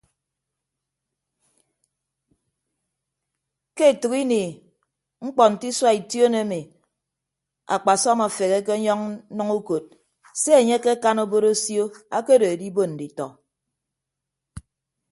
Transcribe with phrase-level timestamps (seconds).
[3.77, 4.43] Ke etәk ini
[5.23, 6.61] mkpọ nte isua ition emi
[7.75, 9.01] akpasọm afeheke ọnyọñ
[9.35, 9.85] nnʌñ ukod
[10.41, 11.83] se enye akekan obod osio
[12.17, 13.27] akedo edibon nditọ.